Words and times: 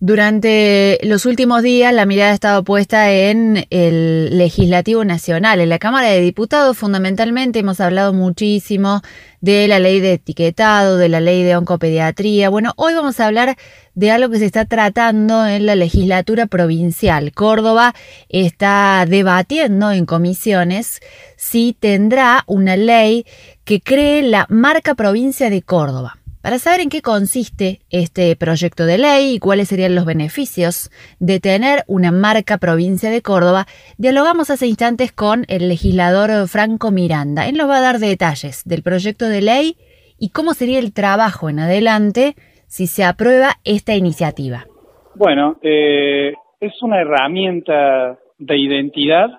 Durante 0.00 0.98
los 1.02 1.24
últimos 1.24 1.62
días 1.62 1.94
la 1.94 2.04
mirada 2.04 2.32
ha 2.32 2.34
estado 2.34 2.64
puesta 2.64 3.10
en 3.12 3.64
el 3.70 4.36
legislativo 4.36 5.04
nacional. 5.04 5.60
En 5.60 5.68
la 5.68 5.78
Cámara 5.78 6.08
de 6.08 6.20
Diputados 6.20 6.76
fundamentalmente 6.76 7.60
hemos 7.60 7.80
hablado 7.80 8.12
muchísimo 8.12 9.02
de 9.40 9.68
la 9.68 9.78
ley 9.78 10.00
de 10.00 10.14
etiquetado, 10.14 10.98
de 10.98 11.08
la 11.08 11.20
ley 11.20 11.44
de 11.44 11.56
oncopediatría. 11.56 12.50
Bueno, 12.50 12.72
hoy 12.76 12.92
vamos 12.92 13.20
a 13.20 13.26
hablar 13.26 13.56
de 13.94 14.10
algo 14.10 14.30
que 14.30 14.40
se 14.40 14.46
está 14.46 14.64
tratando 14.64 15.46
en 15.46 15.64
la 15.64 15.76
legislatura 15.76 16.46
provincial. 16.46 17.32
Córdoba 17.32 17.94
está 18.28 19.06
debatiendo 19.08 19.92
en 19.92 20.06
comisiones 20.06 21.00
si 21.36 21.76
tendrá 21.78 22.42
una 22.46 22.76
ley 22.76 23.24
que 23.64 23.80
cree 23.80 24.22
la 24.22 24.46
marca 24.50 24.96
provincia 24.96 25.50
de 25.50 25.62
Córdoba. 25.62 26.18
Para 26.44 26.58
saber 26.58 26.80
en 26.80 26.90
qué 26.90 27.00
consiste 27.00 27.78
este 27.88 28.36
proyecto 28.36 28.84
de 28.84 28.98
ley 28.98 29.36
y 29.36 29.38
cuáles 29.38 29.68
serían 29.68 29.94
los 29.94 30.04
beneficios 30.04 30.90
de 31.18 31.40
tener 31.40 31.84
una 31.86 32.12
marca 32.12 32.58
provincia 32.58 33.08
de 33.08 33.22
Córdoba, 33.22 33.64
dialogamos 33.96 34.50
hace 34.50 34.66
instantes 34.66 35.10
con 35.10 35.46
el 35.48 35.70
legislador 35.70 36.46
Franco 36.46 36.90
Miranda. 36.90 37.48
Él 37.48 37.56
nos 37.56 37.70
va 37.70 37.78
a 37.78 37.80
dar 37.80 37.98
detalles 37.98 38.62
del 38.66 38.82
proyecto 38.82 39.26
de 39.26 39.40
ley 39.40 39.76
y 40.18 40.32
cómo 40.32 40.52
sería 40.52 40.80
el 40.80 40.92
trabajo 40.92 41.48
en 41.48 41.60
adelante 41.60 42.34
si 42.66 42.88
se 42.88 43.04
aprueba 43.04 43.52
esta 43.64 43.94
iniciativa. 43.94 44.66
Bueno, 45.14 45.56
eh, 45.62 46.34
es 46.60 46.74
una 46.82 47.00
herramienta 47.00 48.18
de 48.36 48.58
identidad, 48.58 49.30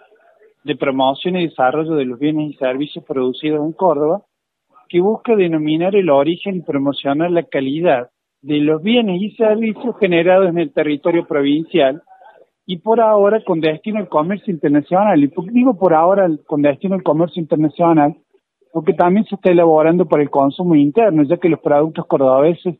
de 0.63 0.75
promoción 0.75 1.35
y 1.35 1.49
desarrollo 1.49 1.93
de 1.93 2.05
los 2.05 2.17
bienes 2.17 2.49
y 2.49 2.55
servicios 2.55 3.05
producidos 3.05 3.63
en 3.63 3.73
Córdoba 3.73 4.23
que 4.87 5.01
busca 5.01 5.35
denominar 5.35 5.95
el 5.95 6.09
origen 6.09 6.57
y 6.57 6.61
promocionar 6.61 7.31
la 7.31 7.43
calidad 7.43 8.09
de 8.41 8.59
los 8.59 8.81
bienes 8.81 9.21
y 9.21 9.31
servicios 9.31 9.95
generados 9.99 10.49
en 10.49 10.59
el 10.59 10.71
territorio 10.71 11.25
provincial 11.25 12.01
y 12.65 12.77
por 12.77 12.99
ahora 12.99 13.43
con 13.43 13.59
destino 13.59 13.99
al 13.99 14.09
comercio 14.09 14.53
internacional. 14.53 15.23
Y 15.23 15.31
digo 15.51 15.77
por 15.77 15.93
ahora 15.93 16.29
con 16.45 16.61
destino 16.61 16.95
al 16.95 17.03
comercio 17.03 17.41
internacional, 17.41 18.15
porque 18.71 18.93
también 18.93 19.25
se 19.25 19.35
está 19.35 19.51
elaborando 19.51 20.05
para 20.05 20.21
el 20.21 20.29
consumo 20.29 20.75
interno, 20.75 21.23
ya 21.23 21.37
que 21.37 21.49
los 21.49 21.59
productos 21.59 22.05
cordobeses 22.07 22.75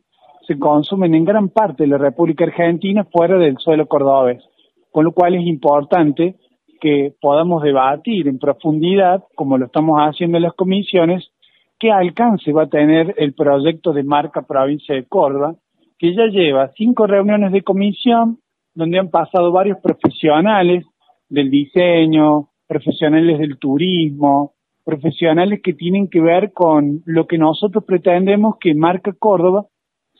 se 0.46 0.58
consumen 0.58 1.14
en 1.14 1.24
gran 1.24 1.48
parte 1.48 1.84
de 1.84 1.88
la 1.88 1.98
República 1.98 2.44
Argentina 2.44 3.04
fuera 3.04 3.36
del 3.38 3.58
suelo 3.58 3.86
cordobés, 3.86 4.44
con 4.92 5.04
lo 5.04 5.12
cual 5.12 5.34
es 5.34 5.46
importante 5.46 6.36
que 6.80 7.14
podamos 7.20 7.62
debatir 7.62 8.28
en 8.28 8.38
profundidad, 8.38 9.24
como 9.34 9.58
lo 9.58 9.66
estamos 9.66 9.98
haciendo 9.98 10.36
en 10.36 10.44
las 10.44 10.54
comisiones, 10.54 11.32
qué 11.78 11.90
alcance 11.90 12.52
va 12.52 12.64
a 12.64 12.68
tener 12.68 13.14
el 13.18 13.34
proyecto 13.34 13.92
de 13.92 14.02
marca 14.02 14.42
provincia 14.42 14.94
de 14.94 15.06
Córdoba, 15.06 15.54
que 15.98 16.14
ya 16.14 16.26
lleva 16.26 16.72
cinco 16.76 17.06
reuniones 17.06 17.52
de 17.52 17.62
comisión 17.62 18.38
donde 18.74 18.98
han 18.98 19.10
pasado 19.10 19.52
varios 19.52 19.78
profesionales 19.82 20.84
del 21.28 21.50
diseño, 21.50 22.48
profesionales 22.66 23.38
del 23.38 23.58
turismo, 23.58 24.52
profesionales 24.84 25.60
que 25.62 25.72
tienen 25.72 26.08
que 26.08 26.20
ver 26.20 26.52
con 26.52 27.02
lo 27.06 27.26
que 27.26 27.38
nosotros 27.38 27.84
pretendemos 27.84 28.56
que 28.60 28.74
Marca 28.74 29.12
Córdoba 29.18 29.66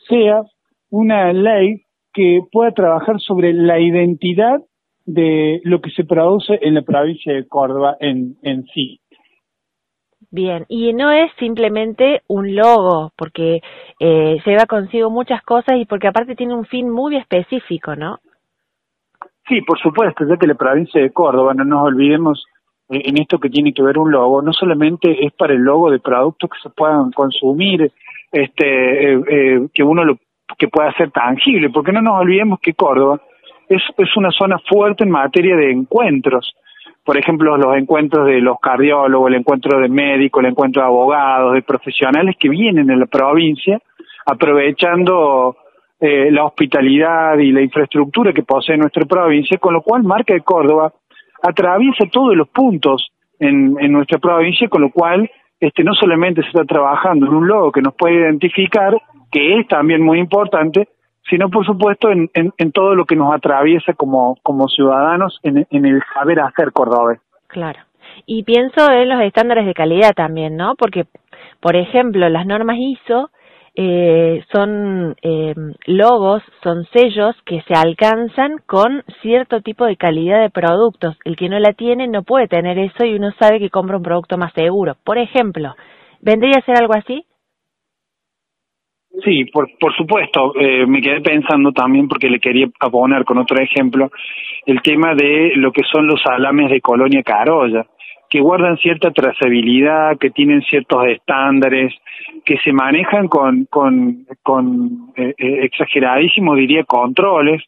sea 0.09 0.43
una 0.89 1.31
ley 1.33 1.83
que 2.13 2.41
pueda 2.51 2.71
trabajar 2.71 3.19
sobre 3.19 3.53
la 3.53 3.79
identidad 3.79 4.59
de 5.05 5.61
lo 5.63 5.79
que 5.79 5.91
se 5.91 6.03
produce 6.03 6.59
en 6.61 6.73
la 6.73 6.81
provincia 6.81 7.33
de 7.33 7.47
Córdoba 7.47 7.95
en, 7.99 8.35
sí. 8.73 8.99
Bien, 10.29 10.65
y 10.67 10.93
no 10.93 11.11
es 11.11 11.31
simplemente 11.39 12.21
un 12.27 12.53
logo, 12.53 13.11
porque 13.15 13.61
eh, 13.99 14.37
lleva 14.45 14.65
consigo 14.65 15.09
muchas 15.09 15.41
cosas 15.43 15.77
y 15.77 15.85
porque 15.85 16.07
aparte 16.07 16.35
tiene 16.35 16.53
un 16.53 16.65
fin 16.65 16.89
muy 16.89 17.15
específico, 17.15 17.95
¿no? 17.95 18.19
Sí, 19.47 19.61
por 19.61 19.79
supuesto, 19.79 20.25
ya 20.27 20.35
que 20.35 20.47
la 20.47 20.55
provincia 20.55 21.01
de 21.01 21.11
Córdoba, 21.11 21.53
no 21.53 21.63
nos 21.63 21.83
olvidemos 21.83 22.45
eh, 22.89 23.01
en 23.05 23.17
esto 23.21 23.39
que 23.39 23.49
tiene 23.49 23.73
que 23.73 23.81
ver 23.81 23.97
un 23.97 24.11
logo, 24.11 24.41
no 24.41 24.51
solamente 24.51 25.25
es 25.25 25.31
para 25.31 25.53
el 25.53 25.61
logo 25.61 25.89
de 25.89 25.99
productos 25.99 26.49
que 26.49 26.59
se 26.61 26.75
puedan 26.75 27.11
consumir, 27.11 27.89
este, 28.29 29.13
eh, 29.13 29.21
eh, 29.29 29.67
que 29.73 29.83
uno 29.83 30.03
lo 30.03 30.17
que 30.57 30.67
pueda 30.67 30.91
ser 30.93 31.11
tangible, 31.11 31.69
porque 31.69 31.93
no 31.93 32.01
nos 32.01 32.19
olvidemos 32.19 32.59
que 32.59 32.73
Córdoba 32.73 33.21
es, 33.69 33.81
es 33.97 34.17
una 34.17 34.31
zona 34.31 34.57
fuerte 34.59 35.05
en 35.05 35.11
materia 35.11 35.55
de 35.55 35.71
encuentros 35.71 36.53
por 37.07 37.17
ejemplo, 37.17 37.55
los 37.55 37.77
encuentros 37.77 38.27
de 38.27 38.41
los 38.41 38.59
cardiólogos, 38.59 39.29
el 39.29 39.35
encuentro 39.35 39.79
de 39.79 39.87
médicos, 39.87 40.43
el 40.43 40.49
encuentro 40.49 40.81
de 40.81 40.89
abogados, 40.89 41.53
de 41.53 41.61
profesionales 41.61 42.35
que 42.37 42.49
vienen 42.49 42.89
en 42.89 42.99
la 42.99 43.05
provincia 43.05 43.79
aprovechando 44.25 45.55
eh, 46.01 46.29
la 46.31 46.43
hospitalidad 46.43 47.37
y 47.37 47.53
la 47.53 47.61
infraestructura 47.61 48.33
que 48.33 48.43
posee 48.43 48.75
nuestra 48.75 49.05
provincia, 49.05 49.57
con 49.57 49.73
lo 49.73 49.81
cual 49.83 50.03
Marca 50.03 50.33
de 50.33 50.41
Córdoba 50.41 50.91
atraviesa 51.41 52.03
todos 52.11 52.35
los 52.35 52.49
puntos 52.49 53.09
en, 53.39 53.77
en 53.79 53.93
nuestra 53.93 54.19
provincia, 54.19 54.67
con 54.67 54.81
lo 54.81 54.91
cual 54.91 55.31
este 55.61 55.85
no 55.85 55.93
solamente 55.93 56.41
se 56.41 56.49
está 56.49 56.65
trabajando 56.65 57.25
en 57.25 57.33
un 57.33 57.47
logo 57.47 57.71
que 57.71 57.81
nos 57.81 57.95
puede 57.95 58.15
identificar, 58.15 58.97
que 59.31 59.59
es 59.59 59.67
también 59.69 60.01
muy 60.01 60.19
importante, 60.19 60.89
sino 61.29 61.49
por 61.49 61.65
supuesto 61.65 62.09
en, 62.09 62.29
en, 62.33 62.71
todo 62.71 62.95
lo 62.95 63.05
que 63.05 63.15
nos 63.15 63.33
atraviesa 63.33 63.93
como, 63.93 64.35
ciudadanos 64.75 65.39
en, 65.43 65.65
en 65.69 65.85
el 65.85 66.01
saber 66.13 66.39
hacer 66.39 66.71
cordobés. 66.71 67.19
Claro. 67.47 67.79
Y 68.25 68.43
pienso 68.43 68.91
en 68.91 69.09
los 69.09 69.21
estándares 69.21 69.65
de 69.65 69.73
calidad 69.73 70.13
también, 70.15 70.55
¿no? 70.55 70.75
Porque, 70.75 71.05
por 71.59 71.75
ejemplo, 71.75 72.27
las 72.29 72.45
normas 72.45 72.77
ISO 72.79 73.29
eh, 73.79 74.43
son 74.51 75.15
eh, 75.21 75.53
logos, 75.85 76.41
son 76.63 76.85
sellos 76.85 77.35
que 77.45 77.61
se 77.67 77.75
alcanzan 77.75 78.57
con 78.65 79.03
cierto 79.21 79.61
tipo 79.61 79.85
de 79.85 79.97
calidad 79.97 80.41
de 80.41 80.49
productos. 80.49 81.15
El 81.25 81.35
que 81.35 81.47
no 81.47 81.59
la 81.59 81.73
tiene 81.73 82.07
no 82.07 82.23
puede 82.23 82.47
tener 82.47 82.79
eso 82.79 83.05
y 83.05 83.13
uno 83.13 83.31
sabe 83.39 83.59
que 83.59 83.69
compra 83.69 83.97
un 83.97 84.03
producto 84.03 84.35
más 84.35 84.51
seguro. 84.53 84.95
Por 85.03 85.19
ejemplo, 85.19 85.75
¿vendría 86.21 86.57
a 86.57 86.65
ser 86.65 86.75
algo 86.81 86.95
así? 86.95 87.26
Sí, 89.23 89.45
por, 89.45 89.67
por 89.79 89.95
supuesto. 89.95 90.53
Eh, 90.59 90.85
me 90.85 91.01
quedé 91.01 91.21
pensando 91.21 91.71
también, 91.71 92.07
porque 92.07 92.29
le 92.29 92.39
quería 92.39 92.67
poner 92.91 93.23
con 93.25 93.37
otro 93.37 93.57
ejemplo, 93.61 94.11
el 94.65 94.81
tema 94.81 95.15
de 95.15 95.53
lo 95.55 95.71
que 95.71 95.83
son 95.91 96.07
los 96.07 96.21
salames 96.21 96.69
de 96.69 96.81
Colonia 96.81 97.23
Carolla, 97.23 97.85
que 98.29 98.41
guardan 98.41 98.77
cierta 98.77 99.11
trazabilidad, 99.11 100.17
que 100.19 100.29
tienen 100.29 100.61
ciertos 100.63 101.05
estándares, 101.07 101.93
que 102.45 102.57
se 102.57 102.73
manejan 102.73 103.27
con, 103.27 103.65
con, 103.65 104.25
con 104.43 105.11
eh, 105.15 105.33
eh, 105.37 105.59
exageradísimos, 105.63 106.57
diría, 106.57 106.83
controles, 106.83 107.63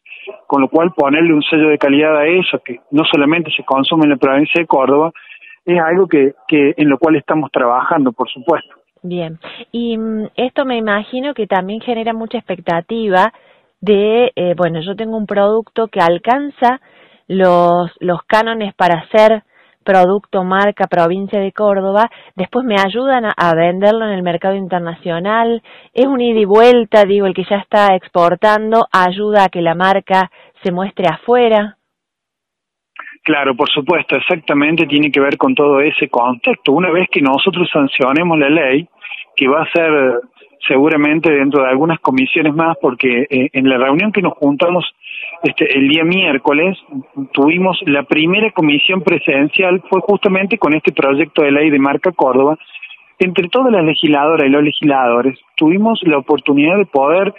con 0.46 0.60
lo 0.60 0.68
cual 0.68 0.92
ponerle 0.94 1.32
un 1.32 1.42
sello 1.42 1.68
de 1.68 1.78
calidad 1.78 2.16
a 2.16 2.26
eso, 2.26 2.60
que 2.64 2.80
no 2.90 3.04
solamente 3.04 3.50
se 3.56 3.64
consume 3.64 4.04
en 4.04 4.10
la 4.10 4.16
provincia 4.16 4.60
de 4.60 4.66
Córdoba, 4.66 5.10
es 5.64 5.80
algo 5.80 6.06
que, 6.06 6.32
que 6.46 6.74
en 6.76 6.88
lo 6.88 6.98
cual 6.98 7.16
estamos 7.16 7.50
trabajando, 7.50 8.12
por 8.12 8.28
supuesto. 8.28 8.79
Bien, 9.02 9.38
y 9.72 9.96
mm, 9.96 10.28
esto 10.36 10.64
me 10.64 10.76
imagino 10.76 11.32
que 11.32 11.46
también 11.46 11.80
genera 11.80 12.12
mucha 12.12 12.36
expectativa 12.38 13.32
de, 13.80 14.30
eh, 14.36 14.54
bueno, 14.56 14.80
yo 14.82 14.94
tengo 14.94 15.16
un 15.16 15.26
producto 15.26 15.88
que 15.88 16.00
alcanza 16.00 16.80
los, 17.26 17.90
los 18.00 18.22
cánones 18.24 18.74
para 18.74 19.08
ser 19.08 19.42
producto 19.84 20.44
marca 20.44 20.86
provincia 20.86 21.40
de 21.40 21.52
Córdoba, 21.52 22.10
después 22.36 22.66
me 22.66 22.76
ayudan 22.78 23.24
a, 23.24 23.32
a, 23.34 23.54
venderlo 23.54 24.04
en 24.04 24.12
el 24.12 24.22
mercado 24.22 24.54
internacional, 24.54 25.62
es 25.94 26.06
un 26.06 26.20
ida 26.20 26.40
y 26.40 26.44
vuelta, 26.44 27.04
digo, 27.06 27.24
el 27.26 27.34
que 27.34 27.46
ya 27.48 27.56
está 27.56 27.94
exportando 27.94 28.86
ayuda 28.92 29.44
a 29.44 29.48
que 29.48 29.62
la 29.62 29.74
marca 29.74 30.30
se 30.62 30.72
muestre 30.72 31.06
afuera. 31.08 31.78
Claro, 33.22 33.54
por 33.54 33.68
supuesto, 33.68 34.16
exactamente 34.16 34.86
tiene 34.86 35.10
que 35.10 35.20
ver 35.20 35.36
con 35.36 35.54
todo 35.54 35.80
ese 35.80 36.08
contexto. 36.08 36.72
Una 36.72 36.90
vez 36.90 37.08
que 37.10 37.20
nosotros 37.20 37.68
sancionemos 37.70 38.38
la 38.38 38.48
ley, 38.48 38.88
que 39.36 39.46
va 39.46 39.62
a 39.62 39.70
ser 39.70 40.20
seguramente 40.66 41.30
dentro 41.30 41.62
de 41.62 41.68
algunas 41.68 42.00
comisiones 42.00 42.54
más, 42.54 42.76
porque 42.80 43.26
eh, 43.28 43.50
en 43.52 43.68
la 43.68 43.78
reunión 43.78 44.12
que 44.12 44.22
nos 44.22 44.34
juntamos 44.34 44.84
este, 45.42 45.78
el 45.78 45.88
día 45.88 46.04
miércoles 46.04 46.78
tuvimos 47.32 47.78
la 47.86 48.02
primera 48.04 48.50
comisión 48.52 49.02
presidencial, 49.02 49.82
fue 49.88 50.00
justamente 50.00 50.58
con 50.58 50.74
este 50.74 50.92
proyecto 50.92 51.42
de 51.42 51.52
ley 51.52 51.70
de 51.70 51.78
Marca 51.78 52.12
Córdoba. 52.12 52.58
Entre 53.18 53.48
todas 53.48 53.72
las 53.72 53.84
legisladoras 53.84 54.46
y 54.46 54.50
los 54.50 54.62
legisladores 54.62 55.38
tuvimos 55.56 56.00
la 56.04 56.18
oportunidad 56.18 56.78
de 56.78 56.86
poder 56.86 57.34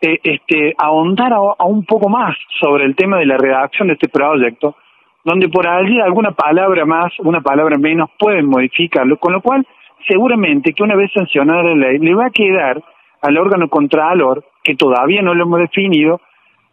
eh, 0.00 0.18
este, 0.22 0.74
ahondar 0.78 1.32
a 1.32 1.64
un 1.64 1.84
poco 1.84 2.08
más 2.08 2.36
sobre 2.60 2.84
el 2.84 2.94
tema 2.94 3.18
de 3.18 3.26
la 3.26 3.36
redacción 3.36 3.88
de 3.88 3.94
este 3.94 4.08
proyecto 4.08 4.76
donde 5.24 5.48
por 5.48 5.66
allí 5.66 6.00
alguna 6.00 6.32
palabra 6.32 6.84
más, 6.84 7.12
una 7.20 7.40
palabra 7.40 7.78
menos 7.78 8.10
pueden 8.18 8.46
modificarlo, 8.46 9.18
con 9.18 9.32
lo 9.32 9.40
cual 9.40 9.66
seguramente 10.06 10.72
que 10.72 10.82
una 10.82 10.96
vez 10.96 11.10
sancionada 11.14 11.62
la 11.62 11.74
ley 11.74 11.98
le 11.98 12.14
va 12.14 12.26
a 12.26 12.30
quedar 12.30 12.82
al 13.22 13.38
órgano 13.38 13.68
contralor, 13.68 14.44
que 14.62 14.76
todavía 14.76 15.22
no 15.22 15.34
lo 15.34 15.44
hemos 15.44 15.60
definido, 15.60 16.20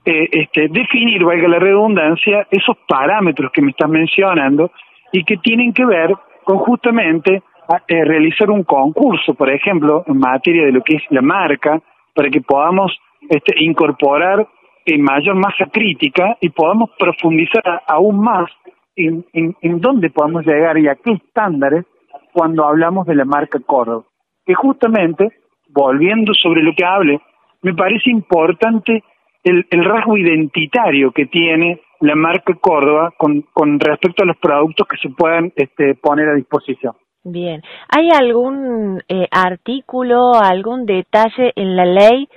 eh, 0.03 0.27
este, 0.31 0.68
definir, 0.68 1.24
valga 1.24 1.48
la 1.48 1.59
redundancia, 1.59 2.45
esos 2.51 2.75
parámetros 2.88 3.51
que 3.53 3.62
me 3.62 3.71
estás 3.71 3.89
mencionando 3.89 4.71
y 5.13 5.24
que 5.24 5.38
tienen 5.38 5.74
que 5.74 5.86
ver 5.86 6.13
con 6.44 6.57
justamente 6.57 7.42
eh, 7.88 8.03
realizar 8.03 8.50
un 8.50 8.63
concurso, 8.63 9.33
por 9.33 9.50
ejemplo, 9.50 10.03
en 10.07 10.18
materia 10.18 10.65
de 10.65 10.74
lo 10.74 10.81
que 10.81 10.98
es 10.98 11.03
la 11.09 11.21
marca, 11.21 11.80
para 12.13 12.30
que 12.30 12.42
podamos 12.42 12.92
este, 13.30 13.53
incorporar 13.63 14.45
en 14.86 15.01
mayor 15.01 15.36
masa 15.36 15.66
crítica 15.72 16.38
y 16.42 16.50
podamos 16.50 16.89
profundizar 16.98 17.83
aún 17.88 18.22
más 18.22 18.50
en, 18.95 19.25
en, 19.33 19.80
dónde 19.80 20.10
podemos 20.10 20.45
llegar 20.45 20.78
y 20.78 20.88
a 20.88 20.95
qué 20.95 21.13
estándares 21.13 21.86
cuando 22.33 22.66
hablamos 22.66 23.06
de 23.07 23.16
la 23.16 23.25
marca 23.25 23.60
Córdoba. 23.66 24.06
Que 24.45 24.54
justamente, 24.54 25.30
volviendo 25.69 26.33
sobre 26.33 26.63
lo 26.63 26.74
que 26.75 26.86
hable, 26.86 27.19
me 27.62 27.74
parece 27.74 28.10
importante 28.10 29.04
el, 29.44 29.66
el 29.69 29.86
rasgo 29.86 30.18
identitario 30.18 31.12
que 31.12 31.25
tiene 31.25 31.81
la 32.01 32.16
marca 32.16 32.54
Córdoba 32.56 33.13
con, 33.18 33.44
con 33.54 33.80
respecto 33.80 34.24
a 34.24 34.27
los 34.27 34.38
productos 34.38 34.88
que 34.88 34.98
se 34.98 35.13
puedan 35.13 35.54
este, 35.56 35.95
poner 35.95 36.30
a 36.30 36.36
disposición. 36.36 36.94
Bien, 37.24 37.62
¿hay 37.88 38.10
algún 38.10 39.04
eh, 39.07 39.27
artículo, 39.30 40.34
algún 40.34 40.88
detalle 40.88 41.54
en 41.56 41.75
la 41.75 41.86
ley 41.86 42.27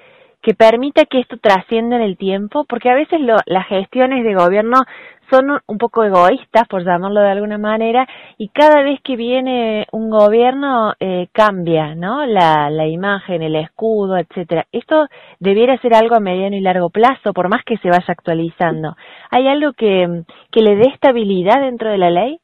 que 0.45 0.53
permita 0.53 1.07
que 1.07 1.21
esto 1.21 1.39
trascienda 1.39 1.97
en 1.97 2.03
el 2.03 2.19
tiempo? 2.19 2.67
Porque 2.69 2.91
a 2.91 2.95
veces 2.95 3.19
lo, 3.21 3.37
las 3.47 3.67
gestiones 3.67 4.25
de 4.25 4.35
gobierno 4.35 4.83
son 5.31 5.47
un 5.67 5.79
poco 5.79 6.05
egoístas, 6.05 6.69
por 6.69 6.85
llamarlo 6.85 7.23
de 7.23 7.31
alguna 7.31 7.57
manera, 7.57 8.07
y 8.37 8.49
cada 8.51 8.83
vez 8.83 9.01
que 9.03 9.17
viene 9.17 9.87
un 9.91 10.11
gobierno 10.11 10.93
eh, 11.01 11.29
cambia, 11.33 11.95
¿no? 11.95 12.27
La, 12.27 12.69
la 12.69 12.87
imagen, 12.87 13.41
el 13.43 13.57
escudo, 13.57 14.19
etcétera. 14.19 14.67
Esto 14.71 15.07
debiera 15.41 15.79
ser 15.79 15.95
algo 15.95 16.15
a 16.15 16.21
mediano 16.21 16.57
y 16.57 16.61
largo 16.61 16.91
plazo, 16.91 17.33
por 17.33 17.49
más 17.49 17.65
que 17.65 17.79
se 17.79 17.89
vaya 17.89 18.05
actualizando. 18.07 18.97
¿Hay 19.31 19.49
algo 19.49 19.73
que, 19.73 20.25
que 20.53 20.61
le 20.61 20.77
dé 20.77 20.91
estabilidad 20.93 21.63
dentro 21.63 21.91
de 21.91 21.99
la 21.99 22.11
ley? 22.11 22.39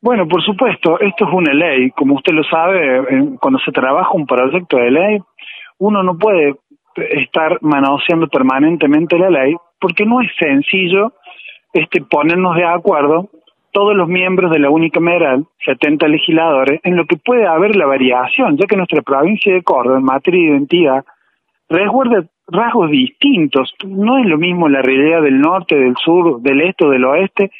Bueno, 0.00 0.28
por 0.28 0.40
supuesto, 0.44 1.00
esto 1.00 1.26
es 1.26 1.34
una 1.34 1.52
ley. 1.52 1.90
Como 1.90 2.14
usted 2.14 2.32
lo 2.32 2.44
sabe, 2.44 3.36
cuando 3.40 3.58
se 3.58 3.72
trabaja 3.72 4.12
un 4.12 4.24
proyecto 4.24 4.76
de 4.76 4.90
ley, 4.92 5.18
uno 5.78 6.02
no 6.02 6.16
puede 6.16 6.54
estar 6.96 7.58
manoseando 7.62 8.28
permanentemente 8.28 9.18
la 9.18 9.30
ley 9.30 9.54
porque 9.80 10.04
no 10.04 10.20
es 10.20 10.30
sencillo 10.38 11.12
este 11.72 12.00
ponernos 12.02 12.56
de 12.56 12.64
acuerdo 12.64 13.28
todos 13.72 13.94
los 13.94 14.08
miembros 14.08 14.50
de 14.50 14.58
la 14.58 14.70
unicameral, 14.70 15.44
70 15.66 16.08
legisladores, 16.08 16.80
en 16.82 16.96
lo 16.96 17.04
que 17.04 17.16
puede 17.18 17.46
haber 17.46 17.76
la 17.76 17.84
variación, 17.84 18.56
ya 18.56 18.66
que 18.66 18.76
nuestra 18.76 19.02
provincia 19.02 19.52
de 19.52 19.62
Córdoba 19.62 19.98
en 19.98 20.04
materia 20.04 20.40
de 20.40 20.56
identidad 20.56 21.04
resguarda 21.68 22.24
rasgos 22.46 22.90
distintos. 22.90 23.74
No 23.86 24.16
es 24.16 24.24
lo 24.24 24.38
mismo 24.38 24.70
la 24.70 24.80
realidad 24.80 25.20
del 25.20 25.38
norte, 25.40 25.76
del 25.76 25.94
sur, 26.02 26.40
del 26.40 26.62
este 26.62 26.86
o 26.86 26.90
del 26.90 27.04
oeste 27.04 27.50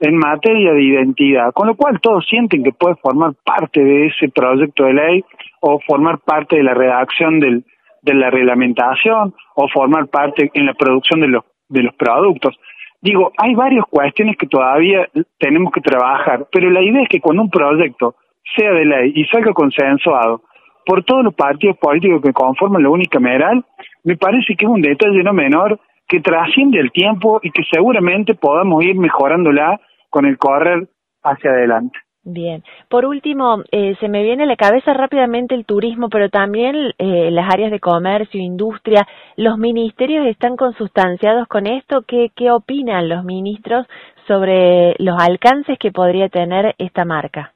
en 0.00 0.16
materia 0.18 0.74
de 0.74 0.82
identidad, 0.82 1.52
con 1.54 1.68
lo 1.68 1.74
cual 1.74 2.00
todos 2.02 2.26
sienten 2.28 2.62
que 2.64 2.72
puede 2.72 2.96
formar 2.96 3.32
parte 3.42 3.82
de 3.82 4.08
ese 4.08 4.28
proyecto 4.28 4.84
de 4.84 4.92
ley 4.92 5.24
o 5.60 5.80
formar 5.86 6.18
parte 6.18 6.56
de 6.56 6.64
la 6.64 6.74
redacción 6.74 7.40
del, 7.40 7.64
de 8.02 8.14
la 8.14 8.30
reglamentación 8.30 9.34
o 9.54 9.68
formar 9.68 10.08
parte 10.08 10.50
en 10.54 10.66
la 10.66 10.74
producción 10.74 11.20
de 11.20 11.28
los, 11.28 11.44
de 11.68 11.82
los 11.82 11.94
productos. 11.94 12.56
Digo, 13.00 13.32
hay 13.36 13.54
varias 13.54 13.84
cuestiones 13.86 14.36
que 14.36 14.46
todavía 14.46 15.08
tenemos 15.38 15.72
que 15.72 15.80
trabajar, 15.80 16.46
pero 16.52 16.70
la 16.70 16.82
idea 16.82 17.02
es 17.02 17.08
que 17.08 17.20
cuando 17.20 17.42
un 17.42 17.50
proyecto 17.50 18.14
sea 18.56 18.72
de 18.72 18.84
ley 18.84 19.12
y 19.14 19.24
salga 19.24 19.52
consensuado 19.52 20.42
por 20.84 21.04
todos 21.04 21.24
los 21.24 21.34
partidos 21.34 21.76
políticos 21.78 22.22
que 22.22 22.32
conforman 22.32 22.82
la 22.82 22.90
unicameral, 22.90 23.64
me 24.04 24.16
parece 24.16 24.54
que 24.56 24.66
es 24.66 24.70
un 24.70 24.82
detalle 24.82 25.22
no 25.22 25.32
menor 25.32 25.80
que 26.08 26.20
trasciende 26.20 26.78
el 26.78 26.90
tiempo 26.92 27.40
y 27.42 27.50
que 27.50 27.62
seguramente 27.72 28.34
podamos 28.34 28.84
ir 28.84 28.96
mejorándola 28.96 29.80
con 30.10 30.26
el 30.26 30.36
correr 30.38 30.88
hacia 31.22 31.50
adelante. 31.50 31.98
Bien. 32.24 32.62
Por 32.88 33.04
último, 33.04 33.64
eh, 33.72 33.96
se 33.98 34.08
me 34.08 34.22
viene 34.22 34.44
a 34.44 34.46
la 34.46 34.56
cabeza 34.56 34.94
rápidamente 34.94 35.56
el 35.56 35.64
turismo, 35.64 36.08
pero 36.08 36.28
también 36.30 36.92
eh, 36.98 37.30
las 37.32 37.52
áreas 37.52 37.72
de 37.72 37.80
comercio, 37.80 38.40
industria. 38.40 39.08
¿Los 39.36 39.58
ministerios 39.58 40.26
están 40.26 40.56
consustanciados 40.56 41.48
con 41.48 41.66
esto? 41.66 42.02
¿Qué, 42.06 42.30
¿Qué 42.36 42.52
opinan 42.52 43.08
los 43.08 43.24
ministros 43.24 43.86
sobre 44.28 44.94
los 44.98 45.20
alcances 45.20 45.78
que 45.80 45.90
podría 45.90 46.28
tener 46.28 46.76
esta 46.78 47.04
marca? 47.04 47.54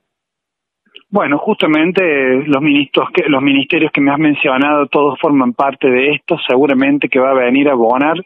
Bueno, 1.11 1.39
justamente 1.39 2.03
los 2.47 2.61
ministros 2.61 3.09
que 3.15 3.29
los 3.29 3.41
ministerios 3.41 3.93
que 3.93 4.01
me 4.01 4.11
has 4.11 4.19
mencionado 4.19 4.89
todos 4.89 5.17
forman 5.21 5.53
parte 5.53 5.89
de 5.89 6.11
esto, 6.11 6.37
seguramente 6.49 7.09
que 7.09 7.21
va 7.21 7.31
a 7.31 7.35
venir 7.35 7.69
a 7.69 7.73
abonar 7.73 8.17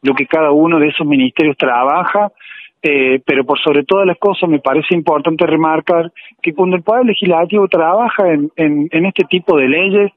lo 0.00 0.14
que 0.14 0.26
cada 0.26 0.50
uno 0.50 0.78
de 0.78 0.88
esos 0.88 1.06
ministerios 1.06 1.56
trabaja 1.58 2.32
eh, 2.82 3.20
pero 3.24 3.44
por 3.44 3.60
sobre 3.60 3.84
todas 3.84 4.06
las 4.06 4.18
cosas 4.18 4.48
me 4.48 4.58
parece 4.58 4.94
importante 4.96 5.46
remarcar 5.46 6.10
que 6.42 6.52
cuando 6.52 6.76
el 6.76 6.82
Poder 6.82 7.06
Legislativo 7.06 7.68
trabaja 7.68 8.32
en, 8.32 8.50
este 8.90 9.24
tipo 9.24 9.56
de 9.56 9.68
leyes, 9.68 10.10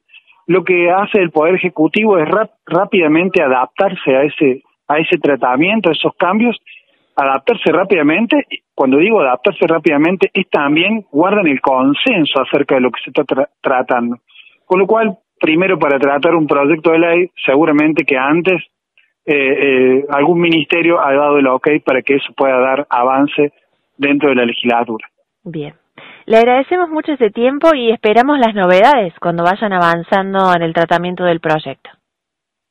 lo 0.48 0.64
que 0.64 0.90
hace 0.90 1.20
el 1.20 1.30
Poder 1.30 1.56
Ejecutivo 1.56 2.18
es 2.18 2.28
rápidamente 2.66 3.44
adaptarse 3.44 4.16
a 4.16 4.24
ese, 4.24 4.64
a 4.88 4.98
ese 4.98 5.20
tratamiento, 5.20 5.90
a 5.90 5.94
esos 5.94 6.14
cambios, 6.18 6.58
adaptarse 7.16 7.72
rápidamente. 7.72 8.48
Cuando 8.74 8.98
digo 8.98 9.22
adaptarse 9.22 9.68
rápidamente, 9.68 10.32
es 10.34 10.50
también 10.50 11.06
guardan 11.12 11.46
el 11.46 11.62
consenso 11.62 12.42
acerca 12.42 12.76
de 12.76 12.82
lo 12.82 12.90
que 12.90 13.02
se 13.04 13.12
está 13.12 13.48
tratando. 13.62 14.18
Con 14.66 14.80
lo 14.80 14.88
cual, 14.88 15.16
primero 15.40 15.78
para 15.78 16.00
tratar 16.00 16.34
un 16.34 16.48
proyecto 16.48 16.92
de 16.92 17.00
ley, 17.00 17.30
seguramente 17.46 18.06
que 18.06 18.18
antes 18.18 18.64
eh, 19.26 19.34
eh, 19.34 20.06
algún 20.10 20.40
ministerio 20.40 21.00
ha 21.00 21.14
dado 21.14 21.38
el 21.38 21.48
ok 21.48 21.68
para 21.84 22.02
que 22.02 22.16
eso 22.16 22.32
pueda 22.38 22.60
dar 22.60 22.86
avance 22.90 23.54
dentro 23.98 24.30
de 24.30 24.36
la 24.36 24.46
legislatura. 24.46 25.08
Bien. 25.44 25.74
Le 26.26 26.38
agradecemos 26.38 26.90
mucho 26.90 27.14
ese 27.14 27.30
tiempo 27.30 27.70
y 27.76 27.92
esperamos 27.92 28.40
las 28.40 28.54
novedades 28.54 29.14
cuando 29.20 29.44
vayan 29.44 29.74
avanzando 29.74 30.54
en 30.56 30.64
el 30.64 30.74
tratamiento 30.74 31.24
del 31.24 31.40
proyecto. 31.40 31.90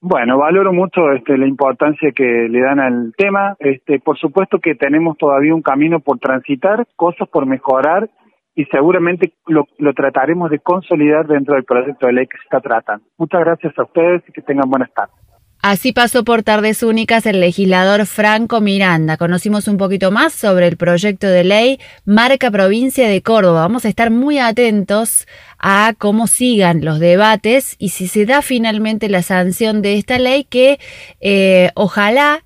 Bueno, 0.01 0.39
valoro 0.39 0.73
mucho 0.73 1.13
este, 1.13 1.39
la 1.39 1.47
importancia 1.47 2.11
que 2.15 2.25
le 2.25 2.61
dan 2.61 2.79
al 2.79 3.15
tema. 3.17 3.57
Este, 3.59 4.01
por 4.01 4.19
supuesto 4.19 4.59
que 4.59 4.75
tenemos 4.75 5.17
todavía 5.17 5.55
un 5.55 5.63
camino 5.63 6.01
por 6.01 6.19
transitar, 6.19 6.87
cosas 6.95 7.29
por 7.29 7.47
mejorar 7.47 8.11
y 8.55 8.65
seguramente 8.67 9.33
lo, 9.47 9.67
lo 9.79 9.95
trataremos 9.95 10.51
de 10.51 10.59
consolidar 10.59 11.27
dentro 11.27 11.55
del 11.55 11.65
proyecto 11.65 12.07
de 12.07 12.13
ley 12.13 12.27
que 12.27 12.37
se 12.37 12.45
está 12.45 12.61
tratando. 12.61 13.05
Muchas 13.17 13.41
gracias 13.41 13.79
a 13.79 13.83
ustedes 13.83 14.23
y 14.29 14.33
que 14.33 14.43
tengan 14.43 14.69
buenas 14.69 14.93
tardes. 14.93 15.24
Así 15.67 15.93
pasó 15.93 16.25
por 16.25 16.43
Tardes 16.43 16.83
Únicas 16.83 17.25
el 17.25 17.41
legislador 17.41 18.05
Franco 18.05 18.61
Miranda. 18.61 19.17
Conocimos 19.17 19.67
un 19.67 19.79
poquito 19.79 20.11
más 20.11 20.35
sobre 20.35 20.69
el 20.69 20.77
proyecto 20.77 21.27
de 21.27 21.43
ley 21.43 21.81
Marca 22.05 22.51
Provincia 22.51 23.09
de 23.09 23.23
Córdoba. 23.23 23.63
Vamos 23.63 23.87
a 23.87 23.89
estar 23.89 24.11
muy 24.11 24.39
atentos 24.39 25.27
a 25.59 25.95
cómo 25.97 26.27
sigan 26.27 26.85
los 26.85 27.01
debates 27.01 27.77
y 27.79 27.89
si 27.89 28.09
se 28.09 28.27
da 28.27 28.43
finalmente 28.43 29.09
la 29.09 29.23
sanción 29.23 29.81
de 29.81 29.97
esta 29.97 30.19
ley 30.19 30.45
que 30.45 30.79
eh, 31.23 31.71
ojalá 31.77 32.45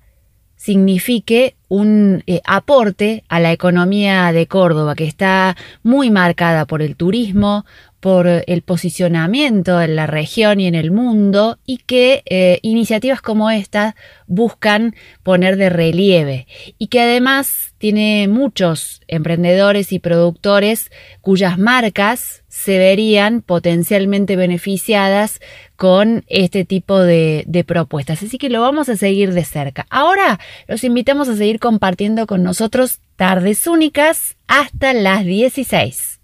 signifique 0.55 1.57
un 1.69 2.23
eh, 2.27 2.41
aporte 2.45 3.23
a 3.29 3.39
la 3.39 3.53
economía 3.53 4.31
de 4.33 4.47
Córdoba, 4.47 4.95
que 4.95 5.05
está 5.05 5.55
muy 5.83 6.09
marcada 6.09 6.65
por 6.65 6.81
el 6.81 6.95
turismo, 6.95 7.65
por 7.99 8.27
el 8.27 8.61
posicionamiento 8.61 9.81
en 9.81 9.95
la 9.95 10.07
región 10.07 10.59
y 10.59 10.67
en 10.67 10.75
el 10.75 10.91
mundo 10.91 11.59
y 11.65 11.77
que 11.77 12.23
eh, 12.25 12.59
iniciativas 12.61 13.21
como 13.21 13.51
esta 13.51 13.95
buscan 14.25 14.95
poner 15.23 15.57
de 15.57 15.69
relieve 15.69 16.47
y 16.77 16.87
que 16.87 17.01
además 17.01 17.73
tiene 17.77 18.27
muchos 18.29 19.01
emprendedores 19.07 19.91
y 19.91 19.99
productores 19.99 20.91
cuyas 21.21 21.57
marcas 21.57 22.43
se 22.47 22.77
verían 22.77 23.41
potencialmente 23.41 24.35
beneficiadas 24.35 25.39
con 25.75 26.23
este 26.27 26.65
tipo 26.65 26.99
de, 26.99 27.43
de 27.47 27.63
propuestas. 27.63 28.23
Así 28.23 28.37
que 28.37 28.49
lo 28.49 28.61
vamos 28.61 28.89
a 28.89 28.97
seguir 28.97 29.33
de 29.33 29.45
cerca. 29.45 29.85
Ahora 29.89 30.39
los 30.67 30.83
invitamos 30.83 31.29
a 31.29 31.35
seguir 31.35 31.58
compartiendo 31.59 32.25
con 32.27 32.43
nosotros 32.43 32.99
tardes 33.15 33.67
únicas 33.67 34.37
hasta 34.47 34.93
las 34.93 35.25
16. 35.25 36.18